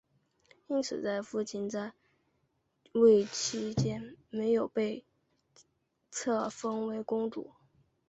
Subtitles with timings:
[0.65, 1.93] 因此在父亲在
[2.93, 5.05] 位期间没有被
[6.09, 7.51] 册封为公主。